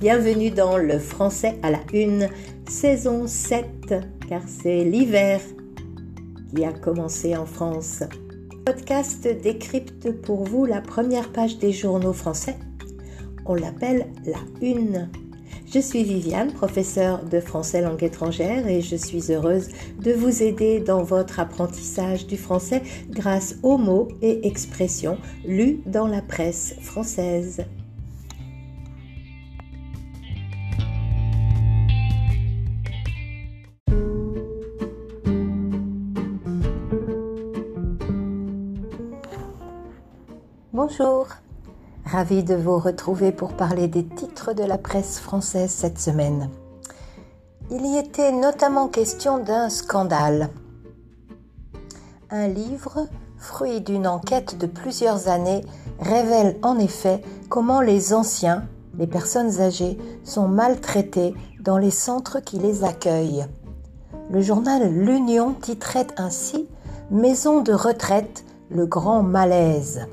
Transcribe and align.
Bienvenue 0.00 0.52
dans 0.52 0.76
le 0.76 1.00
français 1.00 1.58
à 1.60 1.72
la 1.72 1.80
une, 1.92 2.28
saison 2.68 3.26
7, 3.26 3.66
car 4.28 4.42
c'est 4.46 4.84
l'hiver 4.84 5.40
qui 6.54 6.64
a 6.64 6.72
commencé 6.72 7.36
en 7.36 7.46
France. 7.46 8.04
Podcast 8.64 9.26
décrypte 9.42 10.12
pour 10.22 10.44
vous 10.44 10.66
la 10.66 10.80
première 10.80 11.32
page 11.32 11.58
des 11.58 11.72
journaux 11.72 12.12
français. 12.12 12.54
On 13.44 13.56
l'appelle 13.56 14.06
la 14.24 14.38
une. 14.62 15.08
Je 15.66 15.80
suis 15.80 16.04
Viviane, 16.04 16.52
professeure 16.52 17.24
de 17.24 17.40
français 17.40 17.82
langue 17.82 18.04
étrangère 18.04 18.68
et 18.68 18.82
je 18.82 18.94
suis 18.94 19.32
heureuse 19.32 19.66
de 20.00 20.12
vous 20.12 20.44
aider 20.44 20.78
dans 20.78 21.02
votre 21.02 21.40
apprentissage 21.40 22.28
du 22.28 22.36
français 22.36 22.82
grâce 23.10 23.56
aux 23.64 23.78
mots 23.78 24.06
et 24.22 24.46
expressions 24.46 25.18
lus 25.44 25.80
dans 25.86 26.06
la 26.06 26.22
presse 26.22 26.76
française. 26.82 27.64
Bonjour, 40.74 41.28
ravi 42.04 42.44
de 42.44 42.54
vous 42.54 42.78
retrouver 42.78 43.32
pour 43.32 43.54
parler 43.54 43.88
des 43.88 44.04
titres 44.04 44.52
de 44.52 44.62
la 44.62 44.76
presse 44.76 45.18
française 45.18 45.70
cette 45.70 45.98
semaine. 45.98 46.50
Il 47.70 47.86
y 47.86 47.96
était 47.96 48.32
notamment 48.32 48.88
question 48.88 49.38
d'un 49.38 49.70
scandale. 49.70 50.50
Un 52.28 52.48
livre, 52.48 53.06
fruit 53.38 53.80
d'une 53.80 54.06
enquête 54.06 54.58
de 54.58 54.66
plusieurs 54.66 55.28
années, 55.28 55.64
révèle 56.00 56.58
en 56.60 56.78
effet 56.78 57.22
comment 57.48 57.80
les 57.80 58.12
anciens, 58.12 58.68
les 58.98 59.06
personnes 59.06 59.62
âgées, 59.62 59.96
sont 60.22 60.48
maltraités 60.48 61.34
dans 61.60 61.78
les 61.78 61.90
centres 61.90 62.40
qui 62.40 62.58
les 62.58 62.84
accueillent. 62.84 63.46
Le 64.30 64.42
journal 64.42 64.92
L'Union 64.92 65.54
titrait 65.54 66.08
ainsi 66.18 66.68
Maison 67.10 67.62
de 67.62 67.72
retraite, 67.72 68.44
le 68.68 68.84
grand 68.84 69.22
malaise 69.22 70.06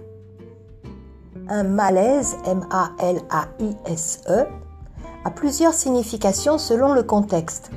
un 1.49 1.63
malaise, 1.63 2.35
M-A-L-A-I-S-E, 2.45 3.25
a 5.23 5.31
plusieurs 5.31 5.73
significations 5.73 6.57
selon 6.57 6.93
le 6.93 7.03
contexte. 7.03 7.71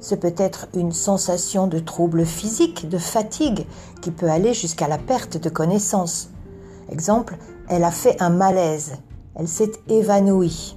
Ce 0.00 0.14
peut 0.14 0.34
être 0.36 0.66
une 0.74 0.92
sensation 0.92 1.66
de 1.66 1.78
trouble 1.78 2.24
physique, 2.24 2.88
de 2.88 2.98
fatigue, 2.98 3.66
qui 4.00 4.10
peut 4.10 4.28
aller 4.28 4.54
jusqu'à 4.54 4.88
la 4.88 4.98
perte 4.98 5.36
de 5.36 5.48
connaissance. 5.48 6.30
Exemple, 6.90 7.36
elle 7.68 7.84
a 7.84 7.92
fait 7.92 8.20
un 8.20 8.30
malaise, 8.30 8.96
elle 9.34 9.48
s'est 9.48 9.72
évanouie. 9.88 10.76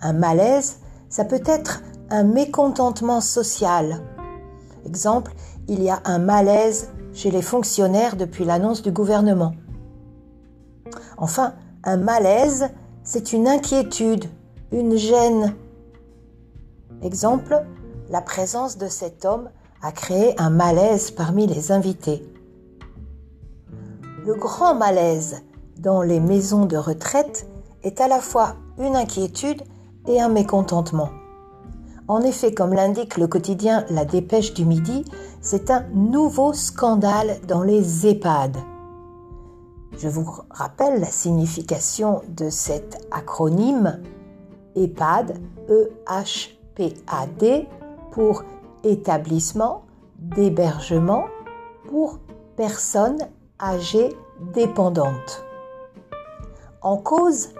Un 0.00 0.14
malaise, 0.14 0.78
ça 1.08 1.24
peut 1.24 1.42
être 1.46 1.82
un 2.10 2.24
mécontentement 2.24 3.20
social. 3.20 4.00
Exemple, 4.86 5.32
il 5.68 5.82
y 5.82 5.90
a 5.90 6.00
un 6.04 6.18
malaise 6.18 6.90
chez 7.12 7.30
les 7.30 7.42
fonctionnaires 7.42 8.16
depuis 8.16 8.44
l'annonce 8.44 8.82
du 8.82 8.90
gouvernement. 8.90 9.52
Enfin, 11.16 11.54
un 11.84 11.96
malaise, 11.96 12.70
c'est 13.02 13.32
une 13.32 13.48
inquiétude, 13.48 14.26
une 14.72 14.96
gêne. 14.96 15.54
Exemple, 17.02 17.64
la 18.10 18.20
présence 18.20 18.78
de 18.78 18.88
cet 18.88 19.24
homme 19.24 19.50
a 19.82 19.92
créé 19.92 20.34
un 20.40 20.50
malaise 20.50 21.10
parmi 21.10 21.46
les 21.46 21.72
invités. 21.72 22.26
Le 24.24 24.34
grand 24.34 24.74
malaise 24.74 25.42
dans 25.78 26.02
les 26.02 26.20
maisons 26.20 26.64
de 26.64 26.76
retraite 26.76 27.46
est 27.82 28.00
à 28.00 28.08
la 28.08 28.20
fois 28.20 28.56
une 28.78 28.96
inquiétude 28.96 29.62
et 30.08 30.20
un 30.20 30.28
mécontentement. 30.28 31.10
En 32.08 32.20
effet, 32.20 32.52
comme 32.52 32.74
l'indique 32.74 33.16
le 33.16 33.26
quotidien 33.26 33.84
La 33.90 34.04
Dépêche 34.04 34.54
du 34.54 34.64
Midi, 34.64 35.04
c'est 35.40 35.70
un 35.70 35.84
nouveau 35.94 36.52
scandale 36.52 37.38
dans 37.46 37.62
les 37.62 38.06
EHPAD. 38.06 38.56
Je 39.98 40.08
vous 40.08 40.28
rappelle 40.50 41.00
la 41.00 41.06
signification 41.06 42.22
de 42.28 42.50
cet 42.50 43.06
acronyme 43.10 44.00
EHPAD, 44.74 45.38
E-H-P-A-D, 45.70 47.68
pour 48.10 48.42
établissement 48.82 49.84
d'hébergement 50.18 51.24
pour 51.88 52.18
personnes 52.56 53.20
âgées 53.60 54.16
dépendantes. 54.52 55.44
En 56.82 56.96
cause, 56.96 57.50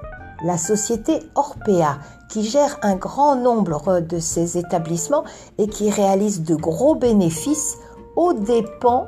la 0.44 0.58
société 0.58 1.20
Orpea, 1.34 1.98
qui 2.28 2.42
gère 2.42 2.78
un 2.82 2.96
grand 2.96 3.36
nombre 3.36 4.00
de 4.00 4.18
ces 4.18 4.58
établissements 4.58 5.24
et 5.58 5.68
qui 5.68 5.88
réalise 5.90 6.42
de 6.42 6.56
gros 6.56 6.94
bénéfices 6.94 7.78
aux 8.16 8.32
dépens 8.32 9.06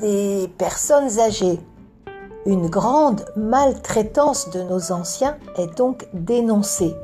des 0.00 0.48
personnes 0.58 1.18
âgées. 1.18 1.60
Une 2.46 2.68
grande 2.68 3.24
maltraitance 3.36 4.50
de 4.50 4.62
nos 4.62 4.92
anciens 4.92 5.36
est 5.56 5.76
donc 5.76 6.08
dénoncée. 6.12 6.94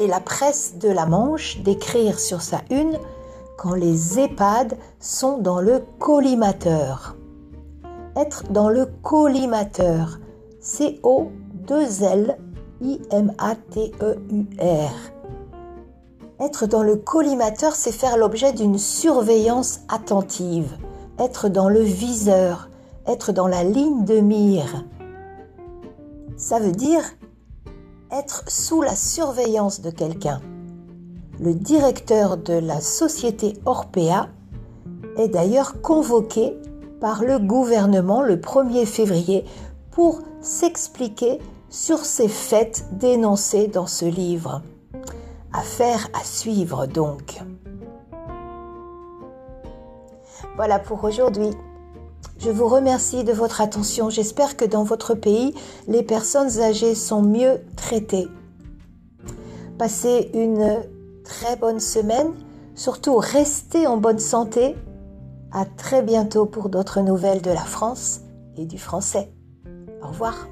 Et 0.00 0.06
la 0.06 0.20
presse 0.20 0.76
de 0.78 0.88
la 0.88 1.06
Manche 1.06 1.60
d'écrire 1.60 2.18
sur 2.18 2.42
sa 2.42 2.62
une 2.70 2.98
quand 3.58 3.74
les 3.74 4.18
EHPAD 4.18 4.76
sont 4.98 5.38
dans 5.38 5.60
le 5.60 5.84
collimateur. 5.98 7.16
Être 8.16 8.50
dans 8.50 8.70
le 8.70 8.86
collimateur, 9.02 10.18
C-O-2-L-I-M-A-T-E-U-R. 10.60 11.30
Être 16.40 16.66
dans 16.66 16.82
le 16.82 16.96
collimateur, 16.96 17.74
c'est 17.76 17.92
faire 17.92 18.16
l'objet 18.16 18.52
d'une 18.52 18.78
surveillance 18.78 19.80
attentive 19.88 20.76
être 21.18 21.48
dans 21.48 21.68
le 21.68 21.80
viseur, 21.80 22.68
être 23.06 23.32
dans 23.32 23.46
la 23.46 23.64
ligne 23.64 24.04
de 24.04 24.20
mire. 24.20 24.84
Ça 26.36 26.58
veut 26.58 26.72
dire 26.72 27.02
être 28.10 28.44
sous 28.48 28.82
la 28.82 28.96
surveillance 28.96 29.80
de 29.80 29.90
quelqu'un. 29.90 30.40
Le 31.40 31.54
directeur 31.54 32.36
de 32.36 32.54
la 32.54 32.80
société 32.80 33.54
Orpea 33.64 34.28
est 35.16 35.28
d'ailleurs 35.28 35.80
convoqué 35.80 36.56
par 37.00 37.22
le 37.22 37.38
gouvernement 37.38 38.22
le 38.22 38.36
1er 38.36 38.84
février 38.84 39.44
pour 39.90 40.20
s'expliquer 40.40 41.38
sur 41.70 42.04
ces 42.04 42.28
faits 42.28 42.84
dénoncés 42.92 43.68
dans 43.68 43.86
ce 43.86 44.04
livre. 44.04 44.62
Affaire 45.52 46.08
à 46.20 46.24
suivre 46.24 46.86
donc. 46.86 47.40
Voilà 50.60 50.78
pour 50.78 51.02
aujourd'hui. 51.04 51.52
Je 52.38 52.50
vous 52.50 52.68
remercie 52.68 53.24
de 53.24 53.32
votre 53.32 53.62
attention. 53.62 54.10
J'espère 54.10 54.58
que 54.58 54.66
dans 54.66 54.84
votre 54.84 55.14
pays, 55.14 55.54
les 55.88 56.02
personnes 56.02 56.60
âgées 56.60 56.94
sont 56.94 57.22
mieux 57.22 57.62
traitées. 57.76 58.28
Passez 59.78 60.30
une 60.34 60.82
très 61.24 61.56
bonne 61.56 61.80
semaine. 61.80 62.34
Surtout, 62.74 63.16
restez 63.16 63.86
en 63.86 63.96
bonne 63.96 64.18
santé. 64.18 64.76
À 65.50 65.64
très 65.64 66.02
bientôt 66.02 66.44
pour 66.44 66.68
d'autres 66.68 67.00
nouvelles 67.00 67.40
de 67.40 67.50
la 67.50 67.64
France 67.64 68.20
et 68.58 68.66
du 68.66 68.76
français. 68.76 69.32
Au 70.02 70.08
revoir. 70.08 70.46